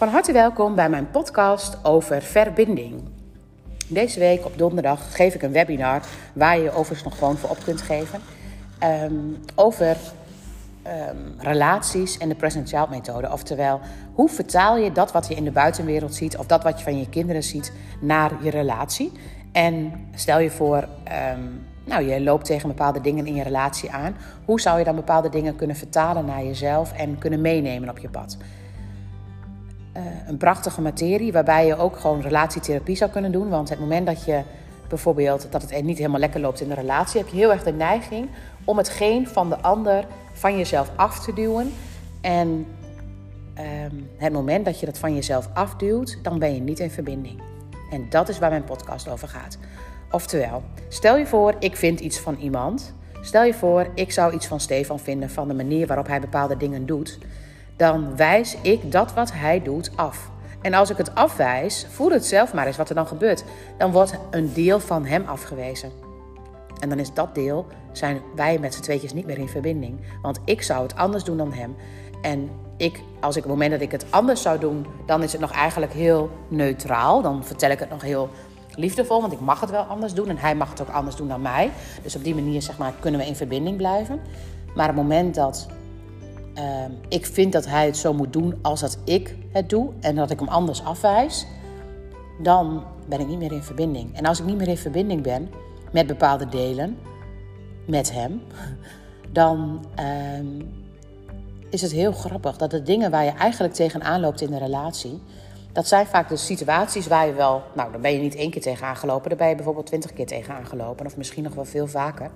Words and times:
Van 0.00 0.08
harte 0.08 0.32
welkom 0.32 0.74
bij 0.74 0.88
mijn 0.88 1.10
podcast 1.10 1.84
over 1.84 2.22
verbinding. 2.22 3.02
Deze 3.88 4.18
week 4.18 4.44
op 4.44 4.58
donderdag 4.58 5.16
geef 5.16 5.34
ik 5.34 5.42
een 5.42 5.52
webinar 5.52 6.02
waar 6.32 6.56
je 6.56 6.62
je 6.62 6.70
overigens 6.70 7.02
nog 7.02 7.18
gewoon 7.18 7.36
voor 7.36 7.50
op 7.50 7.58
kunt 7.64 7.80
geven. 7.82 8.20
ehm, 8.78 9.14
over 9.54 9.96
ehm, 10.82 11.16
relaties 11.38 12.18
en 12.18 12.28
de 12.28 12.34
present 12.34 12.68
child 12.68 12.90
methode. 12.90 13.32
Oftewel, 13.32 13.80
hoe 14.14 14.28
vertaal 14.28 14.76
je 14.76 14.92
dat 14.92 15.12
wat 15.12 15.28
je 15.28 15.34
in 15.34 15.44
de 15.44 15.50
buitenwereld 15.50 16.14
ziet 16.14 16.36
of 16.36 16.46
dat 16.46 16.62
wat 16.62 16.78
je 16.78 16.84
van 16.84 16.98
je 16.98 17.08
kinderen 17.08 17.42
ziet 17.42 17.72
naar 18.00 18.32
je 18.42 18.50
relatie? 18.50 19.12
En 19.52 19.92
stel 20.14 20.38
je 20.38 20.50
voor, 20.50 20.88
ehm, 21.04 21.42
nou, 21.84 22.04
je 22.04 22.20
loopt 22.20 22.44
tegen 22.44 22.68
bepaalde 22.68 23.00
dingen 23.00 23.26
in 23.26 23.34
je 23.34 23.42
relatie 23.42 23.90
aan. 23.90 24.16
Hoe 24.44 24.60
zou 24.60 24.78
je 24.78 24.84
dan 24.84 24.94
bepaalde 24.94 25.28
dingen 25.28 25.56
kunnen 25.56 25.76
vertalen 25.76 26.24
naar 26.24 26.44
jezelf 26.44 26.92
en 26.92 27.18
kunnen 27.18 27.40
meenemen 27.40 27.88
op 27.88 27.98
je 27.98 28.08
pad? 28.08 28.36
Eh, 30.00 30.28
een 30.28 30.36
prachtige 30.36 30.80
materie 30.80 31.32
waarbij 31.32 31.66
je 31.66 31.76
ook 31.76 31.96
gewoon 31.96 32.20
relatietherapie 32.20 32.96
zou 32.96 33.10
kunnen 33.10 33.32
doen. 33.32 33.48
Want 33.48 33.68
het 33.68 33.80
moment 33.80 34.06
dat 34.06 34.24
je 34.24 34.42
bijvoorbeeld 34.88 35.46
dat 35.50 35.62
het 35.62 35.84
niet 35.84 35.98
helemaal 35.98 36.20
lekker 36.20 36.40
loopt 36.40 36.60
in 36.60 36.68
de 36.68 36.74
relatie, 36.74 37.20
heb 37.20 37.28
je 37.28 37.36
heel 37.36 37.52
erg 37.52 37.62
de 37.62 37.72
neiging 37.72 38.28
om 38.64 38.76
hetgeen 38.76 39.28
van 39.28 39.48
de 39.48 39.58
ander 39.58 40.06
van 40.32 40.56
jezelf 40.56 40.90
af 40.96 41.24
te 41.24 41.32
duwen. 41.32 41.72
En 42.20 42.66
ehm, 43.54 43.94
het 44.16 44.32
moment 44.32 44.64
dat 44.64 44.80
je 44.80 44.86
dat 44.86 44.98
van 44.98 45.14
jezelf 45.14 45.48
afduwt, 45.54 46.18
dan 46.22 46.38
ben 46.38 46.54
je 46.54 46.60
niet 46.60 46.78
in 46.78 46.90
verbinding. 46.90 47.40
En 47.90 48.06
dat 48.10 48.28
is 48.28 48.38
waar 48.38 48.50
mijn 48.50 48.64
podcast 48.64 49.08
over 49.08 49.28
gaat. 49.28 49.58
Oftewel, 50.10 50.62
stel 50.88 51.16
je 51.16 51.26
voor, 51.26 51.54
ik 51.58 51.76
vind 51.76 52.00
iets 52.00 52.18
van 52.18 52.36
iemand. 52.36 52.94
Stel 53.20 53.44
je 53.44 53.54
voor, 53.54 53.86
ik 53.94 54.12
zou 54.12 54.34
iets 54.34 54.46
van 54.46 54.60
Stefan 54.60 54.98
vinden 54.98 55.30
van 55.30 55.48
de 55.48 55.54
manier 55.54 55.86
waarop 55.86 56.06
hij 56.06 56.20
bepaalde 56.20 56.56
dingen 56.56 56.86
doet. 56.86 57.18
Dan 57.80 58.16
wijs 58.16 58.56
ik 58.62 58.92
dat 58.92 59.12
wat 59.12 59.32
hij 59.32 59.62
doet 59.62 59.90
af. 59.94 60.30
En 60.62 60.74
als 60.74 60.90
ik 60.90 60.96
het 60.96 61.14
afwijs, 61.14 61.86
voel 61.90 62.10
het 62.10 62.26
zelf 62.26 62.54
maar 62.54 62.66
eens 62.66 62.76
wat 62.76 62.88
er 62.88 62.94
dan 62.94 63.06
gebeurt. 63.06 63.44
Dan 63.78 63.92
wordt 63.92 64.18
een 64.30 64.52
deel 64.52 64.80
van 64.80 65.04
hem 65.04 65.24
afgewezen. 65.26 65.90
En 66.80 66.88
dan 66.88 66.98
is 66.98 67.14
dat 67.14 67.34
deel, 67.34 67.66
zijn 67.92 68.20
wij 68.34 68.58
met 68.58 68.74
z'n 68.74 68.80
tweetjes 68.80 69.12
niet 69.12 69.26
meer 69.26 69.38
in 69.38 69.48
verbinding. 69.48 70.00
Want 70.22 70.40
ik 70.44 70.62
zou 70.62 70.82
het 70.82 70.96
anders 70.96 71.24
doen 71.24 71.36
dan 71.36 71.52
hem. 71.52 71.76
En 72.22 72.50
ik, 72.76 73.00
als 73.20 73.36
ik 73.36 73.44
op 73.44 73.50
het 73.50 73.58
moment 73.58 73.70
dat 73.70 73.80
ik 73.80 73.90
het 73.90 74.04
anders 74.10 74.42
zou 74.42 74.58
doen, 74.58 74.86
dan 75.06 75.22
is 75.22 75.32
het 75.32 75.40
nog 75.40 75.52
eigenlijk 75.52 75.92
heel 75.92 76.30
neutraal. 76.48 77.22
Dan 77.22 77.44
vertel 77.44 77.70
ik 77.70 77.78
het 77.78 77.90
nog 77.90 78.02
heel 78.02 78.28
liefdevol, 78.74 79.20
want 79.20 79.32
ik 79.32 79.40
mag 79.40 79.60
het 79.60 79.70
wel 79.70 79.82
anders 79.82 80.14
doen. 80.14 80.28
En 80.28 80.38
hij 80.38 80.54
mag 80.54 80.70
het 80.70 80.80
ook 80.80 80.88
anders 80.88 81.16
doen 81.16 81.28
dan 81.28 81.42
mij. 81.42 81.70
Dus 82.02 82.16
op 82.16 82.24
die 82.24 82.34
manier 82.34 82.62
zeg 82.62 82.78
maar, 82.78 82.92
kunnen 83.00 83.20
we 83.20 83.26
in 83.26 83.36
verbinding 83.36 83.76
blijven. 83.76 84.20
Maar 84.74 84.86
het 84.86 84.96
moment 84.96 85.34
dat 85.34 85.68
ehm, 86.60 86.90
ik 87.08 87.26
vind 87.26 87.52
dat 87.52 87.66
hij 87.66 87.86
het 87.86 87.96
zo 87.96 88.12
moet 88.12 88.32
doen 88.32 88.58
als 88.62 88.80
dat 88.80 88.98
ik 89.04 89.36
het 89.52 89.68
doe... 89.68 89.90
en 90.00 90.14
dat 90.14 90.30
ik 90.30 90.38
hem 90.38 90.48
anders 90.48 90.84
afwijs, 90.84 91.46
dan 92.42 92.84
ben 93.08 93.20
ik 93.20 93.26
niet 93.26 93.38
meer 93.38 93.52
in 93.52 93.62
verbinding. 93.62 94.16
En 94.16 94.24
als 94.24 94.40
ik 94.40 94.44
niet 94.46 94.56
meer 94.56 94.68
in 94.68 94.76
verbinding 94.76 95.22
ben 95.22 95.50
met 95.92 96.06
bepaalde 96.06 96.48
delen, 96.48 96.98
met 97.86 98.12
hem... 98.12 98.42
dan 99.32 99.84
ehm, 99.94 100.62
is 101.70 101.82
het 101.82 101.92
heel 101.92 102.12
grappig 102.12 102.56
dat 102.56 102.70
de 102.70 102.82
dingen 102.82 103.10
waar 103.10 103.24
je 103.24 103.30
eigenlijk 103.30 103.74
tegenaan 103.74 104.20
loopt 104.20 104.40
in 104.40 104.50
de 104.50 104.58
relatie... 104.58 105.22
dat 105.72 105.86
zijn 105.86 106.06
vaak 106.06 106.28
de 106.28 106.36
situaties 106.36 107.06
waar 107.06 107.26
je 107.26 107.32
wel... 107.32 107.62
nou, 107.74 107.92
dan 107.92 108.00
ben 108.00 108.12
je 108.12 108.18
niet 108.18 108.34
één 108.34 108.50
keer 108.50 108.62
tegenaan 108.62 108.96
gelopen... 108.96 109.28
dan 109.28 109.38
ben 109.38 109.48
je 109.48 109.54
bijvoorbeeld 109.54 109.86
twintig 109.86 110.12
keer 110.12 110.26
tegenaan 110.26 110.66
gelopen... 110.66 111.06
of 111.06 111.16
misschien 111.16 111.42
nog 111.42 111.54
wel 111.54 111.64
veel 111.64 111.86
vaker... 111.86 112.30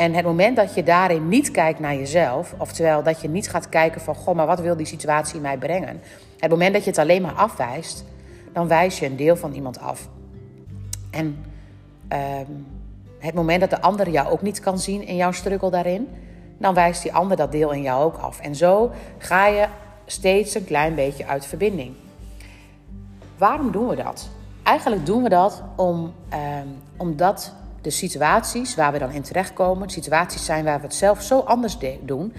En 0.00 0.14
het 0.14 0.24
moment 0.24 0.56
dat 0.56 0.74
je 0.74 0.82
daarin 0.82 1.28
niet 1.28 1.50
kijkt 1.50 1.80
naar 1.80 1.94
jezelf, 1.94 2.54
oftewel 2.58 3.02
dat 3.02 3.20
je 3.20 3.28
niet 3.28 3.50
gaat 3.50 3.68
kijken 3.68 4.00
van, 4.00 4.14
goh, 4.14 4.34
maar 4.34 4.46
wat 4.46 4.60
wil 4.60 4.76
die 4.76 4.86
situatie 4.86 5.40
mij 5.40 5.58
brengen? 5.58 6.00
Het 6.38 6.50
moment 6.50 6.72
dat 6.72 6.84
je 6.84 6.90
het 6.90 6.98
alleen 6.98 7.22
maar 7.22 7.32
afwijst, 7.32 8.04
dan 8.52 8.68
wijs 8.68 8.98
je 8.98 9.06
een 9.06 9.16
deel 9.16 9.36
van 9.36 9.52
iemand 9.52 9.80
af. 9.80 10.08
En 11.10 11.44
ehm, 12.08 12.50
het 13.18 13.34
moment 13.34 13.60
dat 13.60 13.70
de 13.70 13.80
ander 13.80 14.10
jou 14.10 14.28
ook 14.28 14.42
niet 14.42 14.60
kan 14.60 14.78
zien 14.78 15.06
in 15.06 15.16
jouw 15.16 15.32
struggle 15.32 15.70
daarin, 15.70 16.08
dan 16.58 16.74
wijst 16.74 17.02
die 17.02 17.14
ander 17.14 17.36
dat 17.36 17.52
deel 17.52 17.70
in 17.70 17.82
jou 17.82 18.04
ook 18.04 18.16
af. 18.16 18.40
En 18.40 18.54
zo 18.54 18.90
ga 19.18 19.46
je 19.46 19.66
steeds 20.06 20.54
een 20.54 20.64
klein 20.64 20.94
beetje 20.94 21.26
uit 21.26 21.46
verbinding. 21.46 21.94
Waarom 23.36 23.72
doen 23.72 23.88
we 23.88 23.96
dat? 23.96 24.28
Eigenlijk 24.62 25.06
doen 25.06 25.22
we 25.22 25.28
dat 25.28 25.62
om, 25.76 26.14
ehm, 26.28 26.68
omdat 26.96 27.54
de 27.80 27.90
situaties 27.90 28.74
waar 28.74 28.92
we 28.92 28.98
dan 28.98 29.10
in 29.10 29.22
terechtkomen, 29.22 29.90
situaties 29.90 30.44
zijn 30.44 30.64
waar 30.64 30.80
we 30.80 30.86
het 30.86 30.94
zelf 30.94 31.22
zo 31.22 31.38
anders 31.38 31.76
doen. 32.00 32.32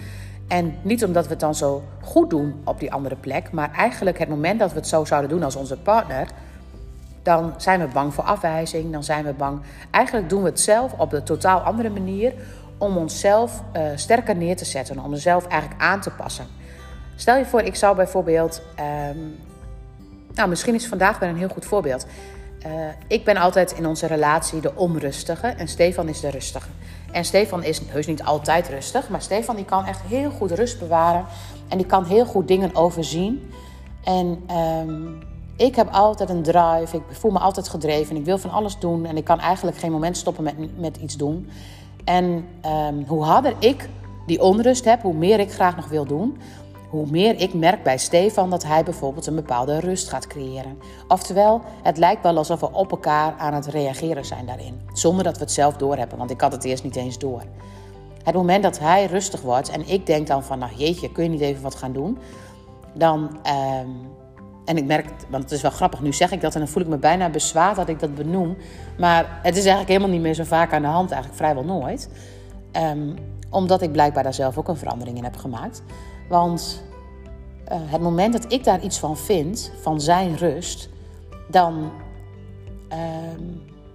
En 0.47 0.75
niet 0.81 1.03
omdat 1.03 1.23
we 1.23 1.29
het 1.29 1.39
dan 1.39 1.55
zo 1.55 1.83
goed 2.01 2.29
doen 2.29 2.61
op 2.63 2.79
die 2.79 2.93
andere 2.93 3.15
plek, 3.15 3.51
maar 3.51 3.71
eigenlijk 3.71 4.19
het 4.19 4.29
moment 4.29 4.59
dat 4.59 4.69
we 4.69 4.77
het 4.77 4.87
zo 4.87 5.05
zouden 5.05 5.29
doen 5.29 5.43
als 5.43 5.55
onze 5.55 5.77
partner, 5.77 6.27
dan 7.23 7.53
zijn 7.57 7.79
we 7.79 7.87
bang 7.87 8.13
voor 8.13 8.23
afwijzing, 8.23 8.91
dan 8.91 9.03
zijn 9.03 9.25
we 9.25 9.33
bang. 9.33 9.61
Eigenlijk 9.91 10.29
doen 10.29 10.41
we 10.43 10.49
het 10.49 10.59
zelf 10.59 10.93
op 10.97 11.13
een 11.13 11.23
totaal 11.23 11.59
andere 11.59 11.89
manier 11.89 12.33
om 12.77 12.97
onszelf 12.97 13.63
uh, 13.75 13.81
sterker 13.95 14.35
neer 14.35 14.55
te 14.55 14.65
zetten, 14.65 14.99
om 14.99 15.11
onszelf 15.11 15.47
eigenlijk 15.47 15.81
aan 15.81 16.01
te 16.01 16.09
passen. 16.09 16.45
Stel 17.15 17.37
je 17.37 17.45
voor, 17.45 17.61
ik 17.61 17.75
zou 17.75 17.95
bijvoorbeeld, 17.95 18.61
um, 19.09 19.35
nou 20.33 20.49
misschien 20.49 20.75
is 20.75 20.87
vandaag 20.87 21.19
wel 21.19 21.29
een 21.29 21.37
heel 21.37 21.49
goed 21.49 21.65
voorbeeld. 21.65 22.05
Uh, 22.65 22.71
ik 23.07 23.23
ben 23.23 23.37
altijd 23.37 23.71
in 23.71 23.87
onze 23.87 24.07
relatie 24.07 24.61
de 24.61 24.75
onrustige 24.75 25.47
en 25.47 25.67
Stefan 25.67 26.09
is 26.09 26.19
de 26.19 26.29
rustige. 26.29 26.67
En 27.11 27.25
Stefan 27.25 27.63
is 27.63 27.81
heus 27.87 28.07
niet 28.07 28.23
altijd 28.23 28.69
rustig, 28.69 29.09
maar 29.09 29.21
Stefan 29.21 29.55
die 29.55 29.65
kan 29.65 29.85
echt 29.85 30.01
heel 30.01 30.31
goed 30.31 30.51
rust 30.51 30.79
bewaren 30.79 31.25
en 31.67 31.77
die 31.77 31.85
kan 31.85 32.05
heel 32.05 32.25
goed 32.25 32.47
dingen 32.47 32.75
overzien. 32.75 33.51
En 34.03 34.43
um, 34.87 35.19
ik 35.55 35.75
heb 35.75 35.89
altijd 35.91 36.29
een 36.29 36.43
drive, 36.43 36.97
ik 36.97 37.03
voel 37.09 37.31
me 37.31 37.39
altijd 37.39 37.67
gedreven, 37.67 38.15
ik 38.15 38.25
wil 38.25 38.37
van 38.37 38.51
alles 38.51 38.79
doen 38.79 39.05
en 39.05 39.17
ik 39.17 39.23
kan 39.23 39.39
eigenlijk 39.39 39.77
geen 39.77 39.91
moment 39.91 40.17
stoppen 40.17 40.43
met, 40.43 40.79
met 40.79 40.97
iets 40.97 41.17
doen. 41.17 41.49
En 42.03 42.45
um, 42.65 43.03
hoe 43.07 43.23
harder 43.23 43.53
ik 43.59 43.89
die 44.25 44.41
onrust 44.41 44.85
heb, 44.85 45.01
hoe 45.01 45.13
meer 45.13 45.39
ik 45.39 45.51
graag 45.51 45.75
nog 45.75 45.87
wil 45.87 46.05
doen, 46.05 46.37
hoe 46.91 47.05
meer 47.09 47.39
ik 47.39 47.53
merk 47.53 47.83
bij 47.83 47.97
Stefan 47.97 48.49
dat 48.49 48.63
hij 48.63 48.83
bijvoorbeeld 48.83 49.25
een 49.25 49.35
bepaalde 49.35 49.79
rust 49.79 50.09
gaat 50.09 50.27
creëren. 50.27 50.77
Oftewel, 51.07 51.61
het 51.83 51.97
lijkt 51.97 52.23
wel 52.23 52.37
alsof 52.37 52.59
we 52.59 52.73
op 52.73 52.91
elkaar 52.91 53.33
aan 53.37 53.53
het 53.53 53.65
reageren 53.65 54.25
zijn 54.25 54.45
daarin, 54.45 54.79
zonder 54.93 55.23
dat 55.23 55.37
we 55.37 55.43
het 55.43 55.51
zelf 55.51 55.75
doorhebben, 55.75 56.17
want 56.17 56.31
ik 56.31 56.41
had 56.41 56.51
het 56.51 56.63
eerst 56.63 56.83
niet 56.83 56.95
eens 56.95 57.17
door. 57.17 57.41
Het 58.23 58.35
moment 58.35 58.63
dat 58.63 58.79
hij 58.79 59.05
rustig 59.05 59.41
wordt 59.41 59.69
en 59.69 59.89
ik 59.89 60.05
denk 60.05 60.27
dan 60.27 60.43
van, 60.43 60.59
nou 60.59 60.71
jeetje, 60.75 61.11
kun 61.11 61.23
je 61.23 61.29
niet 61.29 61.41
even 61.41 61.63
wat 61.63 61.75
gaan 61.75 61.93
doen? 61.93 62.17
Dan, 62.93 63.19
um, 63.21 64.09
en 64.65 64.77
ik 64.77 64.85
merk, 64.85 65.09
want 65.29 65.43
het 65.43 65.51
is 65.51 65.61
wel 65.61 65.71
grappig, 65.71 66.01
nu 66.01 66.13
zeg 66.13 66.31
ik 66.31 66.41
dat 66.41 66.53
en 66.53 66.59
dan 66.59 66.69
voel 66.69 66.83
ik 66.83 66.89
me 66.89 66.97
bijna 66.97 67.29
bezwaard 67.29 67.75
dat 67.75 67.89
ik 67.89 67.99
dat 67.99 68.15
benoem. 68.15 68.57
Maar 68.97 69.39
het 69.41 69.53
is 69.53 69.61
eigenlijk 69.61 69.87
helemaal 69.87 70.09
niet 70.09 70.21
meer 70.21 70.33
zo 70.33 70.43
vaak 70.43 70.73
aan 70.73 70.81
de 70.81 70.87
hand, 70.87 71.11
eigenlijk 71.11 71.41
vrijwel 71.41 71.63
nooit. 71.63 72.09
Um, 72.71 73.15
omdat 73.49 73.81
ik 73.81 73.91
blijkbaar 73.91 74.23
daar 74.23 74.33
zelf 74.33 74.57
ook 74.57 74.67
een 74.67 74.77
verandering 74.77 75.17
in 75.17 75.23
heb 75.23 75.37
gemaakt. 75.37 75.83
Want 76.31 76.83
uh, 77.71 77.77
het 77.85 78.01
moment 78.01 78.33
dat 78.33 78.53
ik 78.53 78.63
daar 78.63 78.81
iets 78.81 78.99
van 78.99 79.17
vind, 79.17 79.71
van 79.81 80.01
zijn 80.01 80.37
rust, 80.37 80.89
dan 81.49 81.91
uh, 82.93 82.97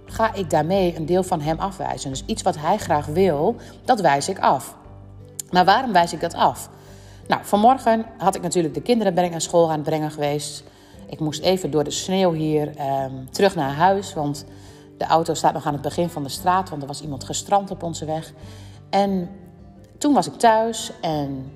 ga 0.05 0.33
ik 0.33 0.49
daarmee 0.49 0.95
een 0.95 1.05
deel 1.05 1.23
van 1.23 1.41
hem 1.41 1.59
afwijzen. 1.59 2.09
Dus 2.09 2.23
iets 2.25 2.41
wat 2.41 2.57
hij 2.57 2.77
graag 2.77 3.05
wil, 3.05 3.55
dat 3.85 4.01
wijs 4.01 4.29
ik 4.29 4.39
af. 4.39 4.75
Maar 5.49 5.65
waarom 5.65 5.93
wijs 5.93 6.13
ik 6.13 6.19
dat 6.19 6.33
af? 6.33 6.69
Nou, 7.27 7.41
vanmorgen 7.45 8.05
had 8.17 8.35
ik 8.35 8.41
natuurlijk 8.41 8.73
de 8.73 8.81
kinderen 8.81 9.17
ik 9.17 9.31
naar 9.31 9.41
school 9.41 9.67
aan 9.69 9.75
het 9.75 9.83
brengen 9.83 10.11
geweest. 10.11 10.63
Ik 11.09 11.19
moest 11.19 11.41
even 11.41 11.71
door 11.71 11.83
de 11.83 11.91
sneeuw 11.91 12.31
hier 12.31 12.67
um, 12.67 13.31
terug 13.31 13.55
naar 13.55 13.73
huis, 13.73 14.13
want 14.13 14.45
de 14.97 15.05
auto 15.05 15.33
staat 15.33 15.53
nog 15.53 15.65
aan 15.65 15.73
het 15.73 15.81
begin 15.81 16.09
van 16.09 16.23
de 16.23 16.29
straat, 16.29 16.69
want 16.69 16.81
er 16.81 16.87
was 16.87 17.01
iemand 17.01 17.23
gestrand 17.23 17.71
op 17.71 17.83
onze 17.83 18.05
weg. 18.05 18.33
En 18.89 19.29
toen 19.97 20.13
was 20.13 20.27
ik 20.27 20.33
thuis 20.33 20.91
en 21.01 21.51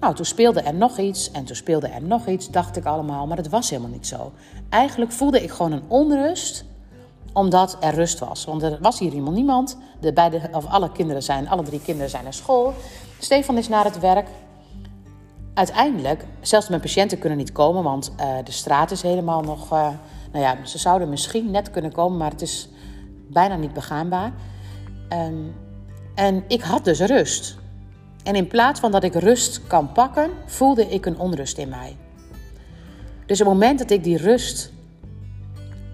nou, 0.00 0.14
toen 0.14 0.24
speelde 0.24 0.60
er 0.60 0.74
nog 0.74 0.98
iets 0.98 1.30
en 1.30 1.44
toen 1.44 1.56
speelde 1.56 1.86
er 1.86 2.02
nog 2.02 2.26
iets, 2.26 2.50
dacht 2.50 2.76
ik 2.76 2.84
allemaal, 2.84 3.26
maar 3.26 3.36
dat 3.36 3.48
was 3.48 3.70
helemaal 3.70 3.90
niet 3.90 4.06
zo. 4.06 4.32
Eigenlijk 4.68 5.12
voelde 5.12 5.42
ik 5.42 5.50
gewoon 5.50 5.72
een 5.72 5.84
onrust 5.88 6.64
omdat 7.36 7.76
er 7.80 7.94
rust 7.94 8.18
was. 8.18 8.44
Want 8.44 8.62
er 8.62 8.78
was 8.80 8.98
hier 8.98 9.10
helemaal 9.10 9.32
niemand. 9.32 9.78
De 10.00 10.12
beide, 10.12 10.40
of 10.52 10.66
alle 10.66 10.92
kinderen 10.92 11.22
zijn, 11.22 11.48
alle 11.48 11.62
drie 11.62 11.80
kinderen 11.80 12.10
zijn 12.10 12.22
naar 12.22 12.34
school. 12.34 12.74
Stefan 13.18 13.58
is 13.58 13.68
naar 13.68 13.84
het 13.84 13.98
werk. 13.98 14.28
Uiteindelijk, 15.54 16.24
zelfs 16.40 16.68
mijn 16.68 16.80
patiënten 16.80 17.18
kunnen 17.18 17.38
niet 17.38 17.52
komen, 17.52 17.82
want 17.82 18.12
uh, 18.20 18.26
de 18.44 18.52
straat 18.52 18.90
is 18.90 19.02
helemaal 19.02 19.42
nog. 19.42 19.72
Uh, 19.72 19.88
nou 20.32 20.44
ja, 20.44 20.56
ze 20.64 20.78
zouden 20.78 21.08
misschien 21.08 21.50
net 21.50 21.70
kunnen 21.70 21.92
komen, 21.92 22.18
maar 22.18 22.30
het 22.30 22.42
is 22.42 22.68
bijna 23.28 23.56
niet 23.56 23.72
begaanbaar. 23.72 24.32
Um, 25.12 25.54
en 26.14 26.44
ik 26.48 26.62
had 26.62 26.84
dus 26.84 27.00
rust. 27.00 27.56
En 28.26 28.34
in 28.34 28.46
plaats 28.46 28.80
van 28.80 28.90
dat 28.90 29.04
ik 29.04 29.14
rust 29.14 29.66
kan 29.66 29.92
pakken, 29.92 30.30
voelde 30.46 30.86
ik 30.86 31.06
een 31.06 31.18
onrust 31.18 31.58
in 31.58 31.68
mij. 31.68 31.96
Dus 33.26 33.40
op 33.40 33.46
het 33.46 33.54
moment 33.54 33.78
dat 33.78 33.90
ik 33.90 34.04
die 34.04 34.16
rust 34.16 34.72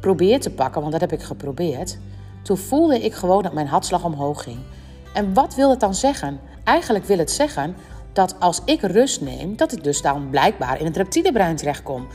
probeer 0.01 0.41
te 0.41 0.51
pakken, 0.51 0.81
want 0.81 0.93
dat 0.93 1.01
heb 1.01 1.13
ik 1.13 1.23
geprobeerd, 1.23 1.99
toen 2.43 2.57
voelde 2.57 3.01
ik 3.01 3.15
gewoon 3.15 3.43
dat 3.43 3.53
mijn 3.53 3.67
hartslag 3.67 4.05
omhoog 4.05 4.43
ging. 4.43 4.59
En 5.15 5.35
wat 5.35 5.55
wil 5.55 5.71
het 5.71 5.81
dan 5.81 5.95
zeggen? 5.95 6.41
Eigenlijk 6.65 7.05
wil 7.05 7.19
het 7.19 7.31
zeggen 7.31 7.77
dat 8.13 8.41
als 8.41 8.61
ik 8.65 8.81
rust 8.81 9.21
neem, 9.21 9.57
dat 9.57 9.73
ik 9.73 9.85
dus 9.85 10.03
dan 10.03 10.31
blijkbaar 10.31 10.81
in 10.81 10.87
het 10.87 10.97
reptiele 10.97 11.33
brein 11.33 11.57
terechtkom. 11.57 12.07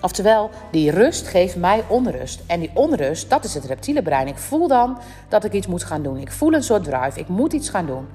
Oftewel, 0.00 0.50
die 0.70 0.90
rust 0.90 1.26
geeft 1.26 1.56
mij 1.56 1.84
onrust. 1.88 2.42
En 2.46 2.60
die 2.60 2.70
onrust, 2.74 3.30
dat 3.30 3.44
is 3.44 3.54
het 3.54 3.64
reptiele 3.64 4.02
brein. 4.02 4.26
Ik 4.26 4.38
voel 4.38 4.68
dan 4.68 4.98
dat 5.28 5.44
ik 5.44 5.52
iets 5.52 5.66
moet 5.66 5.84
gaan 5.84 6.02
doen. 6.02 6.16
Ik 6.16 6.32
voel 6.32 6.52
een 6.52 6.62
soort 6.62 6.84
drive. 6.84 7.18
Ik 7.20 7.28
moet 7.28 7.52
iets 7.52 7.68
gaan 7.68 7.86
doen. 7.86 8.06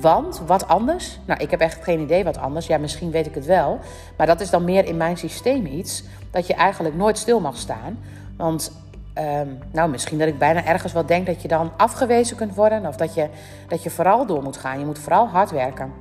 Want 0.00 0.42
wat 0.46 0.68
anders? 0.68 1.18
Nou, 1.24 1.40
ik 1.40 1.50
heb 1.50 1.60
echt 1.60 1.84
geen 1.84 2.00
idee 2.00 2.24
wat 2.24 2.38
anders. 2.38 2.66
Ja, 2.66 2.78
misschien 2.78 3.10
weet 3.10 3.26
ik 3.26 3.34
het 3.34 3.46
wel. 3.46 3.78
Maar 4.16 4.26
dat 4.26 4.40
is 4.40 4.50
dan 4.50 4.64
meer 4.64 4.84
in 4.84 4.96
mijn 4.96 5.16
systeem 5.16 5.66
iets. 5.66 6.02
Dat 6.30 6.46
je 6.46 6.54
eigenlijk 6.54 6.94
nooit 6.94 7.18
stil 7.18 7.40
mag 7.40 7.56
staan. 7.56 7.98
Want 8.36 8.72
Ehm, 9.18 9.48
nou, 9.72 9.90
misschien 9.90 10.18
dat 10.18 10.28
ik 10.28 10.38
bijna 10.38 10.64
ergens 10.64 10.92
wel 10.92 11.06
denk 11.06 11.26
dat 11.26 11.42
je 11.42 11.48
dan 11.48 11.72
afgewezen 11.76 12.36
kunt 12.36 12.54
worden. 12.54 12.86
Of 12.86 12.96
dat 12.96 13.14
je, 13.14 13.28
dat 13.68 13.82
je 13.82 13.90
vooral 13.90 14.26
door 14.26 14.42
moet 14.42 14.56
gaan. 14.56 14.78
Je 14.78 14.84
moet 14.84 14.98
vooral 14.98 15.28
hard 15.28 15.50
werken. 15.50 15.92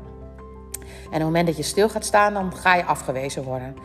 En 0.84 1.08
op 1.08 1.12
het 1.12 1.22
moment 1.22 1.48
dat 1.48 1.58
je 1.58 1.64
stil 1.64 1.90
gaat 1.90 2.06
staan, 2.06 2.34
dan 2.34 2.56
ga 2.56 2.76
je 2.76 2.84
afgewezen 2.84 3.44
worden. 3.44 3.76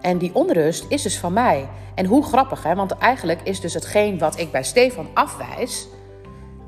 En 0.00 0.18
die 0.18 0.34
onrust 0.34 0.84
is 0.88 1.02
dus 1.02 1.18
van 1.18 1.32
mij. 1.32 1.68
En 1.94 2.04
hoe 2.04 2.24
grappig, 2.24 2.62
hè? 2.62 2.74
Want 2.74 2.92
eigenlijk 2.92 3.40
is 3.42 3.60
dus 3.60 3.74
hetgeen 3.74 4.18
wat 4.18 4.38
ik 4.38 4.50
bij 4.50 4.62
Stefan 4.62 5.08
afwijs... 5.14 5.88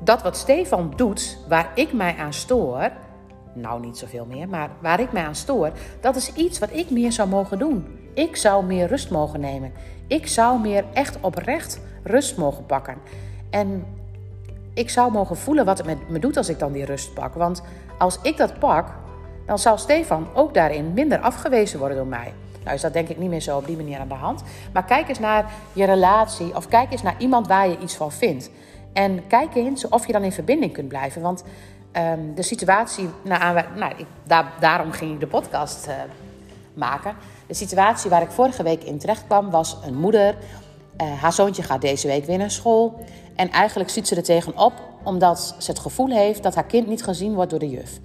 dat 0.03 0.21
wat 0.21 0.37
Stefan 0.37 0.93
doet, 0.95 1.37
waar 1.47 1.71
ik 1.75 1.93
mij 1.93 2.15
aan 2.19 2.33
stoor... 2.33 2.89
nou, 3.53 3.81
niet 3.81 3.97
zoveel 3.97 4.25
meer, 4.25 4.49
maar 4.49 4.69
waar 4.81 4.99
ik 4.99 5.11
mij 5.11 5.23
aan 5.23 5.35
stoor... 5.35 5.71
dat 6.01 6.15
is 6.15 6.33
iets 6.33 6.59
wat 6.59 6.69
ik 6.71 6.89
meer 6.89 7.11
zou 7.11 7.29
mogen 7.29 7.59
doen. 7.59 7.99
Ik 8.13 8.35
zou 8.35 8.65
meer 8.65 8.87
rust 8.87 9.09
mogen 9.09 9.39
nemen. 9.39 9.71
Ik 10.07 10.27
zou 10.27 10.59
meer 10.59 10.85
echt 10.93 11.17
oprecht 11.21 11.79
rust 12.03 12.37
mogen 12.37 12.65
pakken. 12.65 12.95
En 13.49 13.85
ik 14.73 14.89
zou 14.89 15.11
mogen 15.11 15.37
voelen 15.37 15.65
wat 15.65 15.77
het 15.77 15.87
met 15.87 16.09
me 16.09 16.19
doet 16.19 16.37
als 16.37 16.49
ik 16.49 16.59
dan 16.59 16.71
die 16.71 16.85
rust 16.85 17.13
pak. 17.13 17.33
Want 17.33 17.63
als 17.97 18.19
ik 18.21 18.37
dat 18.37 18.59
pak, 18.59 18.87
dan 19.45 19.59
zal 19.59 19.77
Stefan 19.77 20.27
ook 20.33 20.53
daarin 20.53 20.93
minder 20.93 21.19
afgewezen 21.19 21.79
worden 21.79 21.97
door 21.97 22.07
mij. 22.07 22.33
Nou 22.63 22.75
is 22.75 22.81
dat 22.81 22.93
denk 22.93 23.09
ik 23.09 23.17
niet 23.17 23.29
meer 23.29 23.41
zo 23.41 23.57
op 23.57 23.65
die 23.65 23.75
manier 23.75 23.99
aan 23.99 24.07
de 24.07 24.13
hand. 24.13 24.43
Maar 24.73 24.85
kijk 24.85 25.09
eens 25.09 25.19
naar 25.19 25.51
je 25.73 25.85
relatie 25.85 26.55
of 26.55 26.67
kijk 26.67 26.91
eens 26.91 27.01
naar 27.01 27.15
iemand 27.17 27.47
waar 27.47 27.67
je 27.67 27.77
iets 27.79 27.95
van 27.95 28.11
vindt. 28.11 28.49
En 28.93 29.27
kijk 29.27 29.55
eens 29.55 29.87
of 29.87 30.05
je 30.07 30.11
dan 30.11 30.23
in 30.23 30.31
verbinding 30.31 30.73
kunt 30.73 30.87
blijven. 30.87 31.21
Want 31.21 31.43
ehm, 31.91 32.33
de 32.35 32.43
situatie, 32.43 33.09
nou, 33.23 33.63
nou 33.75 33.93
ik, 33.97 34.05
daar, 34.23 34.53
daarom 34.59 34.91
ging 34.91 35.13
ik 35.13 35.19
de 35.19 35.27
podcast 35.27 35.87
uh, 35.87 35.93
maken. 36.73 37.15
De 37.47 37.53
situatie 37.53 38.09
waar 38.09 38.21
ik 38.21 38.31
vorige 38.31 38.63
week 38.63 38.83
in 38.83 38.97
terecht 38.97 39.25
kwam 39.25 39.49
was 39.49 39.77
een 39.85 39.97
moeder 39.97 40.35
uh, 41.01 41.21
haar 41.21 41.33
zoontje 41.33 41.63
gaat 41.63 41.81
deze 41.81 42.07
week 42.07 42.25
weer 42.25 42.37
naar 42.37 42.51
school. 42.51 43.05
En 43.35 43.49
eigenlijk 43.49 43.89
ziet 43.89 44.07
ze 44.07 44.15
er 44.15 44.23
tegenop 44.23 44.73
omdat 45.03 45.55
ze 45.57 45.71
het 45.71 45.79
gevoel 45.79 46.09
heeft 46.09 46.43
dat 46.43 46.55
haar 46.55 46.65
kind 46.65 46.87
niet 46.87 47.03
gezien 47.03 47.33
wordt 47.33 47.49
door 47.49 47.59
de 47.59 47.69
juf. 47.69 47.99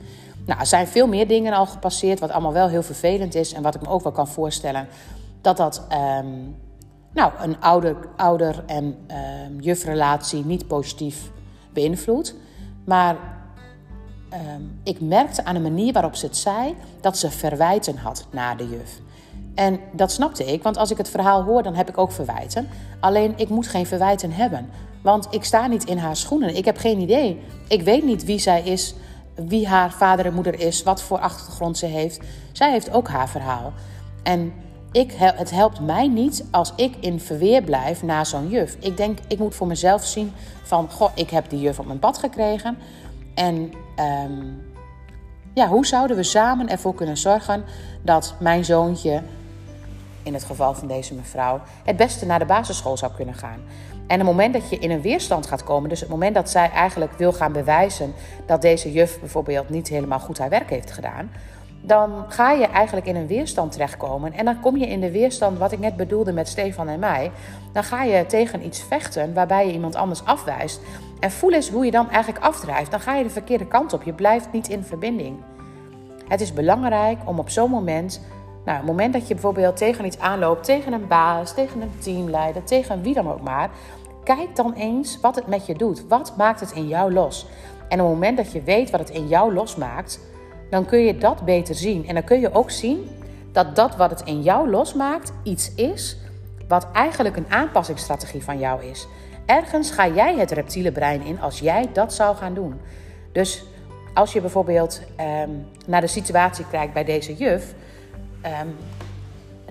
Nou, 0.46 0.60
er 0.60 0.66
zijn 0.66 0.86
veel 0.86 1.06
meer 1.06 1.28
dingen 1.28 1.52
al 1.52 1.66
gepasseerd, 1.66 2.20
wat 2.20 2.30
allemaal 2.30 2.52
wel 2.52 2.68
heel 2.68 2.82
vervelend 2.82 3.34
is. 3.34 3.52
En 3.52 3.62
wat 3.62 3.74
ik 3.74 3.80
me 3.80 3.88
ook 3.88 4.02
wel 4.02 4.12
kan 4.12 4.28
voorstellen, 4.28 4.88
dat 5.40 5.56
dat 5.56 5.86
um, 6.20 6.56
nou, 7.14 7.32
een 7.40 7.60
ouder, 7.60 7.96
ouder- 8.16 8.64
en 8.66 8.84
um, 8.84 9.60
jufrelatie 9.60 10.44
niet 10.44 10.66
positief 10.66 11.30
beïnvloedt. 11.72 12.34
Maar 12.84 13.16
um, 14.32 14.80
ik 14.82 15.00
merkte 15.00 15.44
aan 15.44 15.54
de 15.54 15.60
manier 15.60 15.92
waarop 15.92 16.14
ze 16.14 16.26
het 16.26 16.36
zei, 16.36 16.74
dat 17.00 17.18
ze 17.18 17.30
verwijten 17.30 17.96
had 17.96 18.26
naar 18.30 18.56
de 18.56 18.68
juf. 18.68 19.00
En 19.54 19.80
dat 19.92 20.12
snapte 20.12 20.44
ik, 20.44 20.62
want 20.62 20.76
als 20.76 20.90
ik 20.90 20.96
het 20.98 21.10
verhaal 21.10 21.42
hoor, 21.42 21.62
dan 21.62 21.74
heb 21.74 21.88
ik 21.88 21.98
ook 21.98 22.12
verwijten. 22.12 22.68
Alleen 23.00 23.32
ik 23.36 23.48
moet 23.48 23.66
geen 23.66 23.86
verwijten 23.86 24.32
hebben, 24.32 24.68
want 25.02 25.26
ik 25.30 25.44
sta 25.44 25.66
niet 25.66 25.84
in 25.84 25.98
haar 25.98 26.16
schoenen. 26.16 26.56
Ik 26.56 26.64
heb 26.64 26.76
geen 26.76 27.00
idee. 27.00 27.40
Ik 27.68 27.82
weet 27.82 28.04
niet 28.04 28.24
wie 28.24 28.38
zij 28.38 28.62
is, 28.62 28.94
wie 29.34 29.68
haar 29.68 29.92
vader 29.92 30.26
en 30.26 30.34
moeder 30.34 30.60
is, 30.60 30.82
wat 30.82 31.02
voor 31.02 31.18
achtergrond 31.18 31.78
ze 31.78 31.86
heeft. 31.86 32.20
Zij 32.52 32.70
heeft 32.70 32.92
ook 32.92 33.08
haar 33.08 33.28
verhaal. 33.28 33.72
En 34.22 34.52
ik, 34.94 35.12
het 35.18 35.50
helpt 35.50 35.80
mij 35.80 36.08
niet 36.08 36.44
als 36.50 36.72
ik 36.76 36.96
in 37.00 37.20
verweer 37.20 37.62
blijf 37.62 38.02
na 38.02 38.24
zo'n 38.24 38.48
juf. 38.48 38.76
Ik 38.80 38.96
denk, 38.96 39.18
ik 39.28 39.38
moet 39.38 39.54
voor 39.54 39.66
mezelf 39.66 40.04
zien 40.04 40.32
van, 40.62 40.90
goh, 40.90 41.10
ik 41.14 41.30
heb 41.30 41.50
die 41.50 41.60
juf 41.60 41.78
op 41.78 41.86
mijn 41.86 41.98
pad 41.98 42.18
gekregen. 42.18 42.78
En 43.34 43.72
um, 44.26 44.62
ja, 45.54 45.68
hoe 45.68 45.86
zouden 45.86 46.16
we 46.16 46.22
samen 46.22 46.68
ervoor 46.68 46.94
kunnen 46.94 47.16
zorgen 47.16 47.64
dat 48.02 48.34
mijn 48.40 48.64
zoontje 48.64 49.22
in 50.22 50.34
het 50.34 50.44
geval 50.44 50.74
van 50.74 50.88
deze 50.88 51.14
mevrouw, 51.14 51.60
het 51.84 51.96
beste 51.96 52.26
naar 52.26 52.38
de 52.38 52.44
basisschool 52.44 52.96
zou 52.96 53.12
kunnen 53.12 53.34
gaan. 53.34 53.60
En 54.06 54.18
het 54.18 54.28
moment 54.28 54.52
dat 54.52 54.70
je 54.70 54.78
in 54.78 54.90
een 54.90 55.00
weerstand 55.00 55.46
gaat 55.46 55.64
komen, 55.64 55.88
dus 55.88 56.00
het 56.00 56.08
moment 56.08 56.34
dat 56.34 56.50
zij 56.50 56.70
eigenlijk 56.70 57.12
wil 57.12 57.32
gaan 57.32 57.52
bewijzen 57.52 58.12
dat 58.46 58.62
deze 58.62 58.92
juf 58.92 59.20
bijvoorbeeld 59.20 59.68
niet 59.68 59.88
helemaal 59.88 60.20
goed 60.20 60.38
haar 60.38 60.48
werk 60.48 60.70
heeft 60.70 60.90
gedaan, 60.90 61.30
dan 61.86 62.24
ga 62.28 62.50
je 62.50 62.66
eigenlijk 62.66 63.06
in 63.06 63.16
een 63.16 63.26
weerstand 63.26 63.72
terechtkomen. 63.72 64.32
En 64.32 64.44
dan 64.44 64.60
kom 64.60 64.76
je 64.76 64.86
in 64.86 65.00
de 65.00 65.10
weerstand, 65.10 65.58
wat 65.58 65.72
ik 65.72 65.78
net 65.78 65.96
bedoelde 65.96 66.32
met 66.32 66.48
Stefan 66.48 66.88
en 66.88 66.98
mij. 66.98 67.30
Dan 67.72 67.84
ga 67.84 68.02
je 68.02 68.26
tegen 68.26 68.64
iets 68.64 68.82
vechten 68.82 69.34
waarbij 69.34 69.66
je 69.66 69.72
iemand 69.72 69.94
anders 69.94 70.24
afwijst. 70.24 70.80
En 71.20 71.30
voel 71.30 71.52
eens 71.52 71.70
hoe 71.70 71.84
je 71.84 71.90
dan 71.90 72.10
eigenlijk 72.10 72.44
afdrijft. 72.44 72.90
Dan 72.90 73.00
ga 73.00 73.14
je 73.14 73.22
de 73.22 73.30
verkeerde 73.30 73.66
kant 73.66 73.92
op. 73.92 74.02
Je 74.02 74.12
blijft 74.12 74.52
niet 74.52 74.68
in 74.68 74.82
verbinding. 74.82 75.36
Het 76.28 76.40
is 76.40 76.52
belangrijk 76.52 77.18
om 77.24 77.38
op 77.38 77.50
zo'n 77.50 77.70
moment 77.70 78.20
nou, 78.64 78.76
het 78.76 78.86
moment 78.86 79.12
dat 79.12 79.28
je 79.28 79.34
bijvoorbeeld 79.34 79.76
tegen 79.76 80.04
iets 80.04 80.18
aanloopt, 80.18 80.64
tegen 80.64 80.92
een 80.92 81.06
baas, 81.06 81.54
tegen 81.54 81.80
een 81.80 81.98
teamleider, 81.98 82.64
tegen 82.64 83.02
wie 83.02 83.14
dan 83.14 83.32
ook 83.32 83.42
maar, 83.42 83.70
kijk 84.24 84.56
dan 84.56 84.72
eens 84.72 85.20
wat 85.20 85.34
het 85.34 85.46
met 85.46 85.66
je 85.66 85.74
doet. 85.74 86.08
Wat 86.08 86.34
maakt 86.36 86.60
het 86.60 86.72
in 86.72 86.88
jou 86.88 87.12
los? 87.12 87.46
En 87.88 88.00
op 88.00 88.06
het 88.06 88.14
moment 88.14 88.36
dat 88.36 88.52
je 88.52 88.62
weet 88.62 88.90
wat 88.90 89.00
het 89.00 89.10
in 89.10 89.28
jou 89.28 89.54
losmaakt, 89.54 90.20
dan 90.74 90.84
kun 90.84 90.98
je 90.98 91.18
dat 91.18 91.44
beter 91.44 91.74
zien. 91.74 92.06
En 92.06 92.14
dan 92.14 92.24
kun 92.24 92.40
je 92.40 92.54
ook 92.54 92.70
zien 92.70 93.08
dat 93.52 93.76
dat 93.76 93.96
wat 93.96 94.10
het 94.10 94.22
in 94.22 94.42
jou 94.42 94.70
losmaakt 94.70 95.32
iets 95.42 95.74
is 95.74 96.16
wat 96.68 96.86
eigenlijk 96.92 97.36
een 97.36 97.46
aanpassingsstrategie 97.48 98.42
van 98.42 98.58
jou 98.58 98.84
is. 98.84 99.06
Ergens 99.46 99.90
ga 99.90 100.08
jij 100.08 100.36
het 100.36 100.50
reptiele 100.50 100.92
brein 100.92 101.22
in 101.22 101.40
als 101.40 101.58
jij 101.58 101.88
dat 101.92 102.14
zou 102.14 102.36
gaan 102.36 102.54
doen. 102.54 102.80
Dus 103.32 103.64
als 104.14 104.32
je 104.32 104.40
bijvoorbeeld 104.40 105.00
ehm, 105.16 105.50
naar 105.86 106.00
de 106.00 106.06
situatie 106.06 106.64
kijkt 106.70 106.92
bij 106.92 107.04
deze 107.04 107.34
juf, 107.34 107.74
um, 108.62 108.76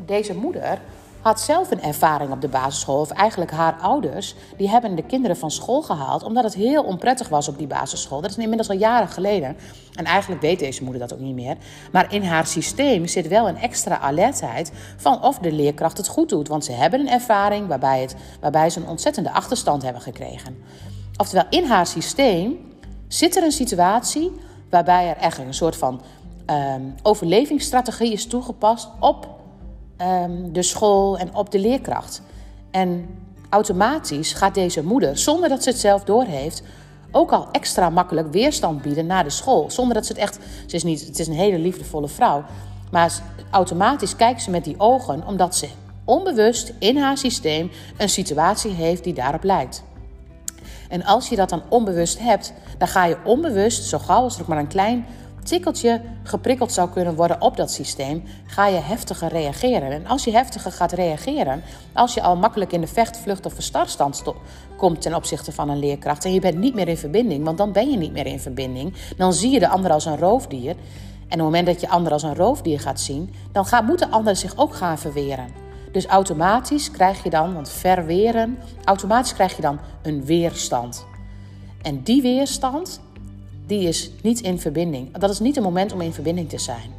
deze 0.05 0.35
moeder 0.35 0.79
had 1.23 1.41
zelf 1.41 1.71
een 1.71 1.81
ervaring 1.81 2.31
op 2.31 2.41
de 2.41 2.47
basisschool. 2.47 2.99
Of 2.99 3.09
eigenlijk 3.09 3.51
haar 3.51 3.75
ouders, 3.81 4.35
die 4.57 4.69
hebben 4.69 4.95
de 4.95 5.03
kinderen 5.03 5.37
van 5.37 5.51
school 5.51 5.81
gehaald. 5.81 6.23
Omdat 6.23 6.43
het 6.43 6.53
heel 6.53 6.83
onprettig 6.83 7.29
was 7.29 7.47
op 7.47 7.57
die 7.57 7.67
basisschool. 7.67 8.21
Dat 8.21 8.29
is 8.29 8.37
inmiddels 8.37 8.69
al 8.69 8.75
jaren 8.75 9.07
geleden. 9.07 9.57
En 9.95 10.05
eigenlijk 10.05 10.41
weet 10.41 10.59
deze 10.59 10.83
moeder 10.83 11.01
dat 11.01 11.13
ook 11.13 11.19
niet 11.19 11.35
meer. 11.35 11.57
Maar 11.91 12.13
in 12.13 12.23
haar 12.23 12.45
systeem 12.45 13.07
zit 13.07 13.27
wel 13.27 13.47
een 13.47 13.57
extra 13.57 13.99
alertheid 13.99 14.71
van 14.97 15.23
of 15.23 15.37
de 15.37 15.51
leerkracht 15.51 15.97
het 15.97 16.07
goed 16.07 16.29
doet. 16.29 16.47
Want 16.47 16.65
ze 16.65 16.71
hebben 16.71 16.99
een 16.99 17.09
ervaring 17.09 17.67
waarbij, 17.67 18.01
het, 18.01 18.15
waarbij 18.41 18.69
ze 18.69 18.79
een 18.79 18.87
ontzettende 18.87 19.31
achterstand 19.31 19.83
hebben 19.83 20.01
gekregen. 20.01 20.57
Oftewel, 21.17 21.45
in 21.49 21.65
haar 21.65 21.87
systeem 21.87 22.57
zit 23.07 23.35
er 23.35 23.43
een 23.43 23.51
situatie 23.51 24.31
waarbij 24.69 25.09
er 25.09 25.17
echt 25.17 25.37
een 25.37 25.53
soort 25.53 25.75
van 25.75 26.01
um, 26.49 26.95
overlevingsstrategie 27.01 28.11
is 28.11 28.27
toegepast 28.27 28.89
op 28.99 29.32
um, 30.03 30.53
de 30.53 30.63
school 30.63 31.17
en 31.17 31.35
op 31.35 31.51
de 31.51 31.59
leerkracht. 31.59 32.21
En 32.71 33.09
automatisch 33.49 34.33
gaat 34.33 34.55
deze 34.55 34.83
moeder, 34.83 35.17
zonder 35.17 35.49
dat 35.49 35.63
ze 35.63 35.69
het 35.69 35.79
zelf 35.79 36.03
doorheeft, 36.03 36.63
ook 37.11 37.31
al 37.31 37.47
extra 37.51 37.89
makkelijk 37.89 38.31
weerstand 38.31 38.81
bieden 38.81 39.05
naar 39.05 39.23
de 39.23 39.29
school. 39.29 39.71
Zonder 39.71 39.93
dat 39.93 40.05
ze 40.05 40.11
het 40.11 40.21
echt. 40.21 40.39
Ze 40.65 40.75
is 40.75 40.83
niet, 40.83 41.05
het 41.05 41.19
is 41.19 41.27
een 41.27 41.33
hele 41.33 41.59
liefdevolle 41.59 42.07
vrouw. 42.07 42.43
Maar 42.91 43.13
automatisch 43.51 44.15
kijkt 44.15 44.41
ze 44.41 44.49
met 44.49 44.63
die 44.63 44.79
ogen, 44.79 45.27
omdat 45.27 45.55
ze 45.55 45.67
onbewust 46.05 46.73
in 46.79 46.97
haar 46.97 47.17
systeem 47.17 47.71
een 47.97 48.09
situatie 48.09 48.71
heeft 48.71 49.03
die 49.03 49.13
daarop 49.13 49.43
lijkt. 49.43 49.83
En 50.89 51.03
als 51.03 51.29
je 51.29 51.35
dat 51.35 51.49
dan 51.49 51.63
onbewust 51.69 52.19
hebt, 52.19 52.53
dan 52.77 52.87
ga 52.87 53.05
je 53.05 53.17
onbewust, 53.23 53.83
zo 53.83 53.97
gauw 53.97 54.23
als 54.23 54.35
er 54.35 54.41
ook 54.41 54.47
maar 54.47 54.57
een 54.57 54.67
klein 54.67 55.05
tikkeltje 55.43 56.01
geprikkeld 56.23 56.71
zou 56.71 56.89
kunnen 56.89 57.15
worden 57.15 57.41
op 57.41 57.57
dat 57.57 57.71
systeem, 57.71 58.23
ga 58.45 58.67
je 58.67 58.79
heftiger 58.79 59.27
reageren. 59.27 59.91
En 59.91 60.07
als 60.07 60.23
je 60.23 60.31
heftiger 60.31 60.71
gaat 60.71 60.91
reageren, 60.91 61.63
als 61.93 62.13
je 62.13 62.21
al 62.21 62.35
makkelijk 62.35 62.71
in 62.71 62.81
de 62.81 62.87
vecht, 62.87 63.17
vlucht 63.17 63.45
of 63.45 63.53
verstarstand 63.53 64.23
komt 64.77 65.01
ten 65.01 65.15
opzichte 65.15 65.51
van 65.51 65.69
een 65.69 65.79
leerkracht 65.79 66.25
en 66.25 66.33
je 66.33 66.39
bent 66.39 66.57
niet 66.57 66.73
meer 66.73 66.87
in 66.87 66.97
verbinding, 66.97 67.43
want 67.43 67.57
dan 67.57 67.71
ben 67.71 67.89
je 67.89 67.97
niet 67.97 68.11
meer 68.11 68.25
in 68.25 68.39
verbinding, 68.39 68.93
dan 69.17 69.33
zie 69.33 69.51
je 69.51 69.59
de 69.59 69.69
ander 69.69 69.91
als 69.91 70.05
een 70.05 70.17
roofdier. 70.17 70.75
En 71.27 71.39
op 71.39 71.45
het 71.45 71.55
moment 71.55 71.65
dat 71.65 71.81
je 71.81 71.89
ander 71.89 72.11
als 72.11 72.23
een 72.23 72.35
roofdier 72.35 72.79
gaat 72.79 72.99
zien, 72.99 73.33
dan 73.51 73.65
gaat, 73.65 73.85
moet 73.85 73.99
de 73.99 74.09
ander 74.09 74.35
zich 74.35 74.57
ook 74.57 74.75
gaan 74.75 74.97
verweren. 74.97 75.47
Dus 75.91 76.05
automatisch 76.05 76.91
krijg 76.91 77.23
je 77.23 77.29
dan, 77.29 77.53
want 77.53 77.69
verweren, 77.69 78.57
automatisch 78.83 79.33
krijg 79.33 79.55
je 79.55 79.61
dan 79.61 79.79
een 80.01 80.25
weerstand. 80.25 81.05
En 81.81 82.03
die 82.03 82.21
weerstand, 82.21 83.01
die 83.77 83.87
is 83.87 84.11
niet 84.21 84.41
in 84.41 84.59
verbinding. 84.59 85.17
Dat 85.17 85.29
is 85.29 85.39
niet 85.39 85.55
het 85.55 85.63
moment 85.63 85.93
om 85.93 86.01
in 86.01 86.13
verbinding 86.13 86.49
te 86.49 86.57
zijn. 86.57 86.91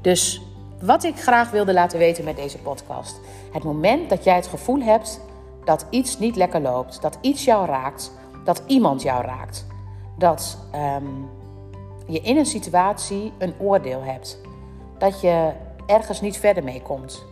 Dus 0.00 0.42
wat 0.80 1.04
ik 1.04 1.16
graag 1.16 1.50
wilde 1.50 1.72
laten 1.72 1.98
weten 1.98 2.24
met 2.24 2.36
deze 2.36 2.58
podcast. 2.58 3.20
Het 3.52 3.64
moment 3.64 4.10
dat 4.10 4.24
jij 4.24 4.34
het 4.34 4.46
gevoel 4.46 4.80
hebt 4.80 5.20
dat 5.64 5.86
iets 5.90 6.18
niet 6.18 6.36
lekker 6.36 6.60
loopt, 6.60 7.02
dat 7.02 7.18
iets 7.20 7.44
jou 7.44 7.66
raakt, 7.66 8.12
dat 8.44 8.62
iemand 8.66 9.02
jou 9.02 9.24
raakt, 9.24 9.66
dat 10.18 10.58
um, 10.74 11.28
je 12.06 12.20
in 12.20 12.36
een 12.36 12.46
situatie 12.46 13.32
een 13.38 13.54
oordeel 13.58 14.02
hebt, 14.02 14.38
dat 14.98 15.20
je 15.20 15.50
ergens 15.86 16.20
niet 16.20 16.36
verder 16.36 16.64
mee 16.64 16.82
komt. 16.82 17.24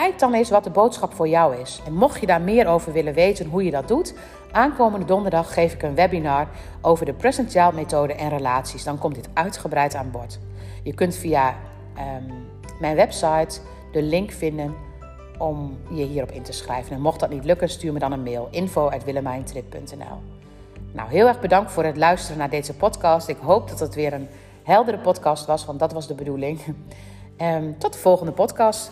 Kijk 0.00 0.18
dan 0.18 0.34
eens 0.34 0.50
wat 0.50 0.64
de 0.64 0.70
boodschap 0.70 1.14
voor 1.14 1.28
jou 1.28 1.56
is. 1.56 1.80
En 1.86 1.94
mocht 1.94 2.20
je 2.20 2.26
daar 2.26 2.40
meer 2.40 2.66
over 2.66 2.92
willen 2.92 3.14
weten 3.14 3.46
hoe 3.46 3.64
je 3.64 3.70
dat 3.70 3.88
doet, 3.88 4.14
aankomende 4.52 5.06
donderdag 5.06 5.52
geef 5.52 5.72
ik 5.72 5.82
een 5.82 5.94
webinar 5.94 6.48
over 6.80 7.06
de 7.06 7.12
Present 7.12 7.50
Child 7.50 7.72
methode 7.72 8.14
en 8.14 8.28
relaties. 8.28 8.84
Dan 8.84 8.98
komt 8.98 9.14
dit 9.14 9.28
uitgebreid 9.32 9.94
aan 9.94 10.10
bod. 10.10 10.38
Je 10.82 10.94
kunt 10.94 11.14
via 11.14 11.56
ehm, 11.96 12.32
mijn 12.80 12.96
website 12.96 13.60
de 13.92 14.02
link 14.02 14.30
vinden 14.30 14.74
om 15.38 15.78
je 15.90 16.04
hierop 16.04 16.30
in 16.30 16.42
te 16.42 16.52
schrijven. 16.52 16.96
En 16.96 17.00
mocht 17.00 17.20
dat 17.20 17.30
niet 17.30 17.44
lukken, 17.44 17.68
stuur 17.68 17.92
me 17.92 17.98
dan 17.98 18.12
een 18.12 18.22
mail. 18.22 18.48
info.willemijntrip.nl 18.50 20.18
Nou, 20.92 21.10
heel 21.10 21.26
erg 21.26 21.40
bedankt 21.40 21.72
voor 21.72 21.84
het 21.84 21.96
luisteren 21.96 22.38
naar 22.38 22.50
deze 22.50 22.74
podcast. 22.74 23.28
Ik 23.28 23.38
hoop 23.42 23.68
dat 23.68 23.80
het 23.80 23.94
weer 23.94 24.12
een 24.12 24.28
heldere 24.62 24.98
podcast 24.98 25.46
was, 25.46 25.64
want 25.64 25.78
dat 25.78 25.92
was 25.92 26.06
de 26.06 26.14
bedoeling. 26.14 26.60
Um, 27.40 27.78
tot 27.78 27.92
de 27.92 27.98
volgende 27.98 28.32
podcast. 28.32 28.90